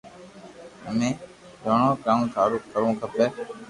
امي 0.89 1.09
جوئو 1.63 1.89
ڪاو 2.03 2.21
ٿارو 2.33 2.57
ڪروو 2.71 2.89
کپي 3.01 3.25